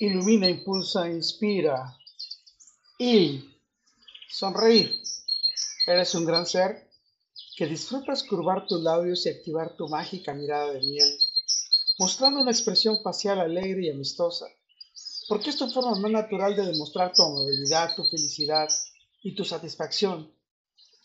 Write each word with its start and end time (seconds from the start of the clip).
ilumina, 0.00 0.48
impulsa, 0.48 1.08
inspira. 1.08 1.96
Y 2.98 3.44
sonreír. 4.28 5.00
Eres 5.86 6.14
un 6.14 6.24
gran 6.24 6.46
ser 6.46 6.88
que 7.56 7.66
disfrutas 7.66 8.22
curvar 8.22 8.66
tus 8.66 8.80
labios 8.82 9.26
y 9.26 9.28
activar 9.28 9.76
tu 9.76 9.88
mágica 9.88 10.32
mirada 10.32 10.72
de 10.72 10.80
miel, 10.80 11.18
mostrando 11.98 12.40
una 12.40 12.50
expresión 12.50 13.02
facial 13.02 13.40
alegre 13.40 13.86
y 13.86 13.90
amistosa, 13.90 14.46
porque 15.28 15.50
es 15.50 15.56
tu 15.56 15.70
forma 15.70 15.94
más 15.96 16.10
natural 16.10 16.56
de 16.56 16.66
demostrar 16.66 17.12
tu 17.12 17.22
amabilidad, 17.22 17.94
tu 17.94 18.04
felicidad 18.04 18.68
y 19.22 19.34
tu 19.34 19.44
satisfacción. 19.44 20.32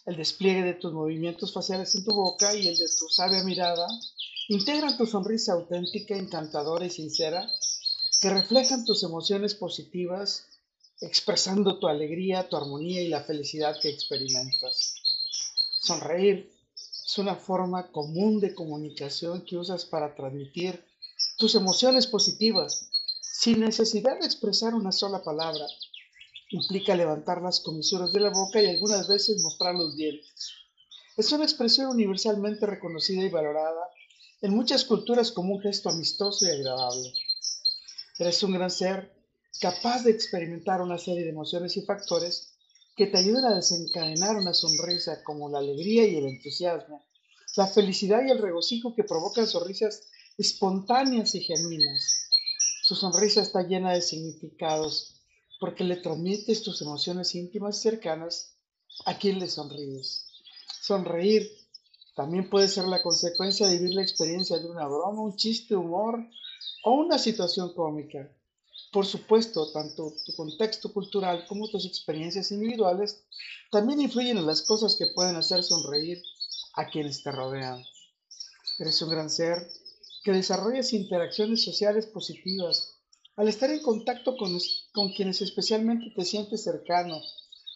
El 0.05 0.15
despliegue 0.15 0.63
de 0.63 0.75
tus 0.75 0.93
movimientos 0.93 1.51
faciales 1.51 1.93
en 1.95 2.05
tu 2.05 2.13
boca 2.13 2.55
y 2.55 2.67
el 2.67 2.77
de 2.77 2.87
tu 2.97 3.09
sabia 3.09 3.43
mirada 3.43 3.87
integran 4.47 4.97
tu 4.97 5.05
sonrisa 5.05 5.53
auténtica, 5.53 6.15
encantadora 6.15 6.85
y 6.85 6.89
sincera 6.89 7.49
que 8.25 8.31
reflejan 8.31 8.85
tus 8.85 9.03
emociones 9.03 9.53
positivas, 9.53 10.47
expresando 10.99 11.77
tu 11.77 11.87
alegría, 11.87 12.49
tu 12.49 12.57
armonía 12.57 13.03
y 13.03 13.07
la 13.07 13.21
felicidad 13.21 13.79
que 13.79 13.89
experimentas. 13.89 14.95
Sonreír 15.79 16.51
es 16.73 17.17
una 17.19 17.35
forma 17.35 17.91
común 17.91 18.39
de 18.39 18.55
comunicación 18.55 19.45
que 19.45 19.57
usas 19.57 19.85
para 19.85 20.15
transmitir 20.15 20.83
tus 21.37 21.53
emociones 21.53 22.07
positivas 22.07 22.89
sin 23.21 23.59
necesidad 23.59 24.19
de 24.19 24.25
expresar 24.25 24.73
una 24.73 24.91
sola 24.91 25.23
palabra. 25.23 25.67
Implica 26.49 26.95
levantar 26.95 27.43
las 27.43 27.59
comisuras 27.59 28.11
de 28.11 28.21
la 28.21 28.31
boca 28.31 28.59
y 28.59 28.65
algunas 28.65 29.07
veces 29.07 29.39
mostrar 29.43 29.75
los 29.75 29.95
dientes. 29.95 30.51
Es 31.15 31.31
una 31.31 31.43
expresión 31.43 31.91
universalmente 31.91 32.65
reconocida 32.65 33.23
y 33.23 33.29
valorada 33.29 33.87
en 34.41 34.55
muchas 34.55 34.83
culturas 34.83 35.31
como 35.31 35.53
un 35.53 35.61
gesto 35.61 35.89
amistoso 35.89 36.47
y 36.47 36.49
agradable. 36.49 37.13
Eres 38.17 38.41
un 38.43 38.53
gran 38.53 38.71
ser 38.71 39.13
capaz 39.59 40.03
de 40.03 40.11
experimentar 40.11 40.81
una 40.81 40.97
serie 40.97 41.23
de 41.23 41.29
emociones 41.29 41.75
y 41.75 41.81
factores 41.81 42.53
que 42.95 43.07
te 43.07 43.17
ayuden 43.17 43.45
a 43.45 43.55
desencadenar 43.55 44.37
una 44.37 44.53
sonrisa 44.53 45.21
como 45.23 45.49
la 45.49 45.59
alegría 45.59 46.05
y 46.07 46.15
el 46.15 46.27
entusiasmo, 46.27 47.05
la 47.57 47.67
felicidad 47.67 48.21
y 48.25 48.31
el 48.31 48.39
regocijo 48.39 48.95
que 48.95 49.03
provocan 49.03 49.47
sonrisas 49.47 50.03
espontáneas 50.37 51.35
y 51.35 51.41
genuinas. 51.41 52.29
Tu 52.87 52.95
sonrisa 52.95 53.41
está 53.41 53.63
llena 53.63 53.93
de 53.93 54.01
significados 54.01 55.21
porque 55.59 55.83
le 55.83 55.97
transmites 55.97 56.63
tus 56.63 56.81
emociones 56.81 57.35
íntimas 57.35 57.79
y 57.79 57.81
cercanas 57.81 58.55
a 59.05 59.17
quien 59.17 59.39
le 59.39 59.49
sonríes. 59.49 60.27
Sonreír 60.81 61.51
también 62.15 62.49
puede 62.49 62.69
ser 62.69 62.85
la 62.85 63.01
consecuencia 63.01 63.67
de 63.67 63.77
vivir 63.77 63.95
la 63.95 64.03
experiencia 64.03 64.57
de 64.57 64.67
una 64.67 64.87
broma, 64.87 65.21
un 65.21 65.35
chiste, 65.35 65.75
humor 65.75 66.25
o 66.85 66.91
una 66.91 67.17
situación 67.17 67.73
cómica. 67.73 68.31
Por 68.91 69.07
supuesto, 69.07 69.71
tanto 69.71 70.13
tu 70.23 70.35
contexto 70.35 70.93
cultural 70.93 71.45
como 71.47 71.67
tus 71.67 71.83
experiencias 71.85 72.51
individuales 72.51 73.25
también 73.71 74.01
influyen 74.01 74.37
en 74.37 74.45
las 74.45 74.61
cosas 74.61 74.95
que 74.95 75.07
pueden 75.07 75.35
hacer 75.35 75.63
sonreír 75.63 76.21
a 76.75 76.87
quienes 76.87 77.23
te 77.23 77.31
rodean. 77.31 77.83
Eres 78.77 79.01
un 79.01 79.09
gran 79.09 79.31
ser 79.31 79.67
que 80.23 80.31
desarrollas 80.31 80.93
interacciones 80.93 81.63
sociales 81.63 82.05
positivas 82.05 82.93
al 83.35 83.47
estar 83.47 83.71
en 83.71 83.81
contacto 83.81 84.37
con, 84.37 85.11
quienes 85.13 85.41
especialmente 85.41 86.13
te 86.15 86.23
sientes 86.23 86.63
cercano, 86.63 87.19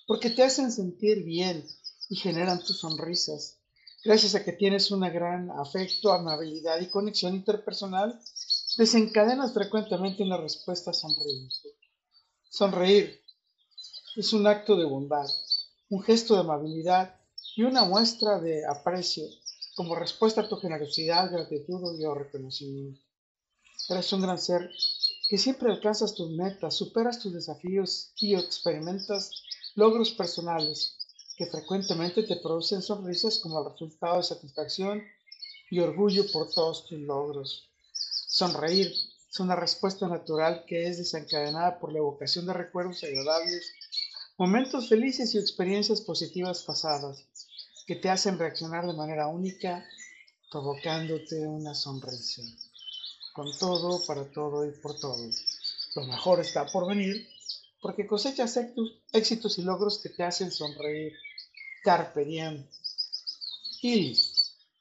porque 0.06 0.30
te 0.30 0.44
hacen 0.44 0.72
sentir 0.72 1.24
bien 1.24 1.66
y 2.10 2.16
generan 2.16 2.64
tus 2.64 2.80
sonrisas. 2.80 3.58
Gracias 4.06 4.36
a 4.36 4.44
que 4.44 4.54
tienes 4.54 4.92
un 4.92 5.02
gran 5.02 5.50
afecto, 5.52 6.14
amabilidad 6.14 6.80
y 6.80 6.90
conexión 6.90 7.36
interpersonal, 7.36 8.22
desencadenas 8.80 9.54
frecuentemente 9.54 10.24
una 10.24 10.38
respuesta 10.38 10.94
sonriente. 10.94 11.76
Sonreír 12.50 13.22
es 14.16 14.32
un 14.32 14.48
acto 14.48 14.78
de 14.78 14.86
bondad, 14.86 15.28
un 15.90 16.02
gesto 16.02 16.36
de 16.36 16.40
amabilidad 16.40 17.14
y 17.58 17.64
una 17.64 17.84
muestra 17.84 18.40
de 18.40 18.66
aprecio 18.66 19.26
como 19.76 19.96
respuesta 19.96 20.40
a 20.40 20.48
tu 20.48 20.56
generosidad, 20.56 21.30
gratitud 21.30 22.00
y 22.00 22.06
reconocimiento. 22.06 23.02
Eres 23.90 24.14
un 24.14 24.22
gran 24.22 24.40
ser 24.40 24.72
que 25.28 25.38
siempre 25.38 25.70
alcanzas 25.70 26.16
tus 26.16 26.30
metas, 26.30 26.78
superas 26.78 27.20
tus 27.20 27.34
desafíos 27.34 28.14
y 28.16 28.34
experimentas 28.36 29.44
logros 29.76 30.12
personales 30.12 30.96
que 31.36 31.48
frecuentemente 31.48 32.24
te 32.24 32.38
producen 32.38 32.82
sonrisas 32.82 33.40
como 33.40 33.62
resultado 33.62 34.18
de 34.18 34.24
satisfacción 34.24 35.04
y 35.70 35.82
orgullo 35.82 36.24
por 36.32 36.50
todos 36.50 36.88
tus 36.88 36.98
logros. 37.00 37.69
Sonreír 38.40 38.96
es 39.30 39.40
una 39.42 39.54
respuesta 39.54 40.08
natural 40.08 40.64
que 40.66 40.88
es 40.88 40.98
desencadenada 40.98 41.78
por 41.78 41.92
la 41.92 42.00
evocación 42.00 42.46
de 42.46 42.54
recuerdos 42.54 43.04
agradables, 43.04 43.74
momentos 44.38 44.88
felices 44.88 45.36
y 45.36 45.40
experiencias 45.40 46.00
positivas 46.00 46.64
pasadas 46.64 47.26
que 47.86 47.98
te 47.98 48.10
hacen 48.10 48.40
reaccionar 48.40 48.88
de 48.88 48.94
manera 48.94 49.28
única, 49.28 49.86
provocándote 50.50 51.46
una 51.46 51.76
sonrisa. 51.76 52.42
Con 53.34 53.52
todo, 53.58 54.06
para 54.08 54.24
todo 54.32 54.66
y 54.66 54.72
por 54.72 54.98
todo. 54.98 55.30
Lo 55.96 56.06
mejor 56.06 56.40
está 56.40 56.72
por 56.72 56.88
venir 56.88 57.28
porque 57.82 58.08
cosechas 58.08 58.58
éxitos 59.12 59.60
y 59.60 59.64
logros 59.64 60.00
que 60.00 60.08
te 60.08 60.24
hacen 60.24 60.50
sonreír. 60.50 61.12
Carpe 61.84 62.24
diem. 62.24 62.66
Y 63.82 64.18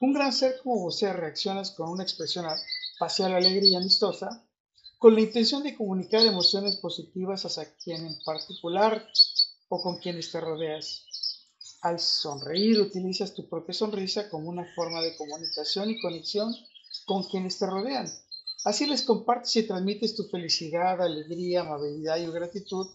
un 0.01 0.13
gran 0.13 0.33
ser 0.33 0.61
como 0.63 0.81
vos 0.81 1.01
reaccionas 1.01 1.73
con 1.73 1.89
una 1.91 2.05
expresión 2.05 2.47
facial 2.99 3.35
alegre 3.35 3.67
y 3.67 3.75
amistosa, 3.75 4.45
con 4.99 5.15
la 5.15 5.21
intención 5.21 5.63
de 5.63 5.77
comunicar 5.77 6.23
emociones 6.23 6.77
positivas 6.77 7.45
hacia 7.45 7.75
quien 7.77 8.07
en 8.07 8.19
particular 8.25 9.07
o 9.69 9.83
con 9.83 9.99
quienes 9.99 10.31
te 10.31 10.41
rodeas. 10.41 11.05
Al 11.83 12.01
sonreír 12.01 12.81
utilizas 12.81 13.35
tu 13.35 13.49
propia 13.49 13.75
sonrisa 13.75 14.29
como 14.29 14.49
una 14.49 14.65
forma 14.75 15.01
de 15.01 15.17
comunicación 15.17 15.91
y 15.91 16.01
conexión 16.01 16.53
con 17.07 17.23
quienes 17.25 17.59
te 17.59 17.67
rodean. 17.67 18.11
Así 18.65 18.87
les 18.87 19.03
compartes 19.03 19.55
y 19.57 19.63
transmites 19.63 20.17
tu 20.17 20.25
felicidad, 20.25 21.01
alegría, 21.01 21.61
amabilidad 21.61 22.17
y 22.17 22.27
gratitud 22.27 22.89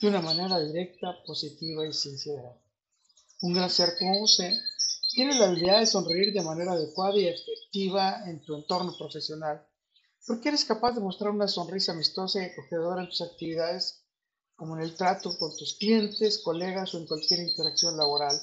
de 0.00 0.08
una 0.08 0.22
manera 0.22 0.58
directa, 0.58 1.22
positiva 1.26 1.86
y 1.86 1.92
sincera. 1.92 2.56
Un 3.42 3.52
gran 3.54 3.68
ser 3.68 3.94
como 3.98 4.22
usted 4.22 4.54
tiene 5.12 5.38
la 5.38 5.46
habilidad 5.46 5.80
de 5.80 5.86
sonreír 5.86 6.32
de 6.32 6.42
manera 6.42 6.72
adecuada 6.72 7.16
y 7.16 7.26
efectiva 7.26 8.22
en 8.26 8.42
tu 8.42 8.54
entorno 8.54 8.96
profesional, 8.96 9.66
porque 10.26 10.48
eres 10.48 10.64
capaz 10.64 10.92
de 10.92 11.00
mostrar 11.00 11.30
una 11.30 11.48
sonrisa 11.48 11.92
amistosa 11.92 12.40
y 12.40 12.46
acogedora 12.46 13.02
en 13.02 13.08
tus 13.08 13.20
actividades, 13.20 14.04
como 14.56 14.76
en 14.76 14.82
el 14.82 14.94
trato 14.94 15.36
con 15.38 15.54
tus 15.56 15.76
clientes, 15.78 16.38
colegas 16.38 16.94
o 16.94 16.98
en 16.98 17.06
cualquier 17.06 17.40
interacción 17.40 17.96
laboral, 17.96 18.34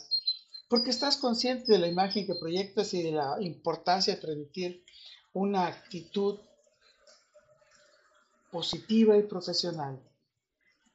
porque 0.70 0.92
estás 0.92 1.18
consciente 1.18 1.72
de 1.72 1.80
la 1.80 1.88
imagen 1.88 2.28
que 2.28 2.36
proyectas 2.36 2.94
y 2.94 3.02
de 3.02 3.14
la 3.14 3.38
importancia 3.40 4.14
de 4.14 4.22
transmitir 4.22 4.84
una 5.34 5.66
actitud 5.66 6.40
positiva 8.52 9.18
y 9.18 9.24
profesional. 9.24 10.00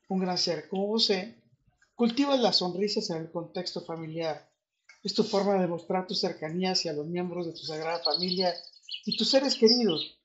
Un 0.08 0.20
gran 0.20 0.38
ser 0.38 0.68
como 0.68 0.92
usted 0.92 1.36
cultiva 1.94 2.36
las 2.36 2.58
sonrisas 2.58 3.10
en 3.10 3.18
el 3.18 3.30
contexto 3.30 3.80
familiar, 3.80 4.53
es 5.04 5.12
tu 5.12 5.22
forma 5.22 5.60
de 5.60 5.66
mostrar 5.66 6.06
tu 6.06 6.14
cercanía 6.14 6.72
hacia 6.72 6.94
los 6.94 7.06
miembros 7.06 7.46
de 7.46 7.52
tu 7.52 7.58
sagrada 7.58 7.98
familia 8.02 8.54
y 9.04 9.14
tus 9.16 9.30
seres 9.30 9.54
queridos, 9.54 10.18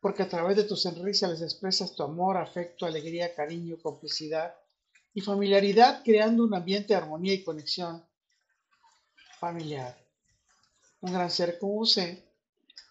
porque 0.00 0.22
a 0.22 0.28
través 0.28 0.56
de 0.56 0.64
tu 0.64 0.74
sonrisa 0.74 1.28
les 1.28 1.42
expresas 1.42 1.94
tu 1.94 2.02
amor, 2.02 2.38
afecto, 2.38 2.86
alegría, 2.86 3.34
cariño, 3.34 3.76
complicidad 3.82 4.54
y 5.12 5.20
familiaridad, 5.20 6.02
creando 6.02 6.44
un 6.44 6.54
ambiente 6.54 6.88
de 6.88 6.94
armonía 6.94 7.34
y 7.34 7.44
conexión 7.44 8.02
familiar. 9.38 10.02
Un 11.02 11.12
gran 11.12 11.30
ser 11.30 11.58
como 11.58 11.80
usted, 11.80 12.24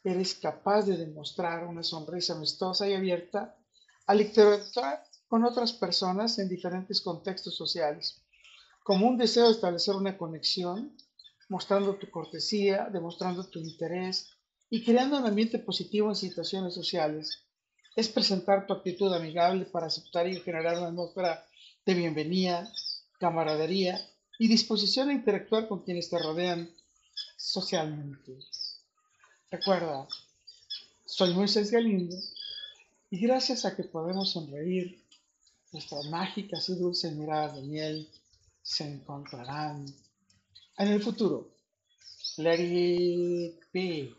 eres 0.04 0.36
capaz 0.36 0.84
de 0.84 0.96
demostrar 0.96 1.66
una 1.66 1.84
sonrisa 1.84 2.34
amistosa 2.34 2.88
y 2.88 2.94
abierta 2.94 3.58
al 4.06 4.22
interactuar 4.22 5.04
con 5.28 5.44
otras 5.44 5.74
personas 5.74 6.38
en 6.38 6.50
diferentes 6.50 7.02
contextos 7.02 7.56
sociales, 7.56 8.22
como 8.84 9.08
un 9.08 9.18
deseo 9.18 9.46
de 9.46 9.54
establecer 9.54 9.96
una 9.96 10.18
conexión 10.18 10.96
mostrando 11.52 11.98
tu 11.98 12.10
cortesía, 12.10 12.88
demostrando 12.90 13.44
tu 13.44 13.60
interés 13.60 14.30
y 14.70 14.86
creando 14.86 15.18
un 15.20 15.26
ambiente 15.26 15.60
positivo 15.60 16.08
en 16.08 16.16
situaciones 16.16 16.74
sociales. 16.74 17.44
Es 17.94 18.08
presentar 18.08 18.66
tu 18.66 18.72
actitud 18.72 19.14
amigable 19.14 19.66
para 19.66 19.88
aceptar 19.88 20.30
y 20.30 20.40
generar 20.40 20.78
una 20.78 20.88
atmósfera 20.88 21.46
de 21.86 21.94
bienvenida, 21.94 22.72
camaradería 23.20 24.00
y 24.40 24.48
disposición 24.48 25.10
a 25.10 25.14
interactuar 25.14 25.68
con 25.68 25.84
quienes 25.84 26.10
te 26.10 26.20
rodean 26.20 26.70
socialmente. 27.36 28.38
Recuerda, 29.50 30.08
soy 31.06 31.34
Moisés 31.34 31.70
Galindo 31.70 32.16
y 33.10 33.20
gracias 33.20 33.66
a 33.66 33.76
que 33.76 33.84
podemos 33.84 34.32
sonreír, 34.32 35.04
nuestras 35.74 36.06
mágicas 36.06 36.70
y 36.70 36.76
dulces 36.76 37.12
miradas 37.12 37.56
de 37.56 37.62
miel 37.64 38.10
se 38.62 38.86
encontrarán 38.86 39.86
en 40.82 40.94
el 40.94 41.04
futuro. 41.04 41.50
Let 42.38 42.60
it 42.60 43.56
be. 43.74 44.14